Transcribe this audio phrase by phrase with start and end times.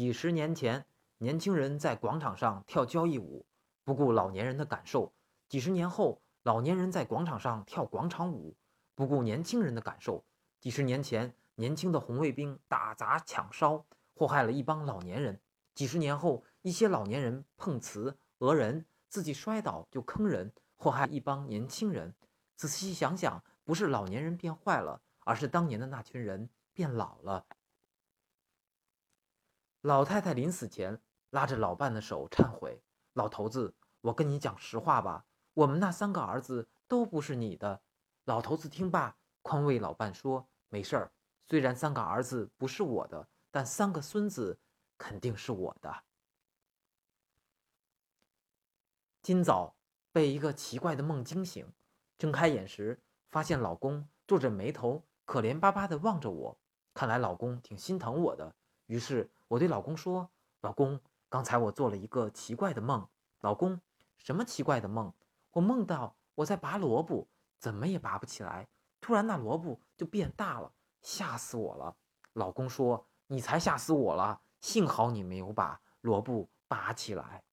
[0.00, 0.86] 几十年前，
[1.18, 3.44] 年轻人在广场上跳交谊舞，
[3.84, 5.12] 不顾老年人的感受；
[5.46, 8.56] 几十年后，老年人在广场上跳广场舞，
[8.94, 10.24] 不顾年轻人的感受；
[10.58, 13.84] 几十年前，年轻的红卫兵打砸抢烧，
[14.14, 15.34] 祸害了一帮老年人；
[15.74, 22.14] 几十年后，一些老年人碰瓷讹人，自己摔倒就坑人，祸害一帮年轻人。
[22.56, 27.44] 仔细想想，不是老年人变坏了，而是当年的那群人变老了。
[29.82, 31.00] 老太太临死前
[31.30, 32.82] 拉着老伴的手忏悔
[33.14, 37.80] ：“老头子，我跟你讲实话吧，我们那三个儿子都不是你的。”
[38.24, 41.12] 老头子听罢，宽慰老伴说：“没事儿，
[41.46, 44.58] 虽然三个儿子不是我的，但三个孙子
[44.98, 46.02] 肯定是我的。”
[49.22, 49.74] 今早
[50.12, 51.72] 被一个奇怪的梦惊醒，
[52.18, 56.58] 睁开眼时，发现老公皱着眉头，可怜巴巴地望着我，
[56.92, 58.54] 看来老公挺心疼我的。
[58.90, 60.28] 于是我对老公说
[60.62, 60.98] ：“老公，
[61.28, 63.06] 刚才我做了一个奇怪的梦。”
[63.40, 63.80] 老公，
[64.18, 65.14] 什么奇怪的梦？
[65.52, 68.66] 我梦到我在拔萝卜，怎么也拔不起来。
[69.00, 71.94] 突然那萝卜就变大了，吓死我了。
[72.32, 77.44] 老公说：“你才吓死我了，幸好你没有把萝卜拔起来。”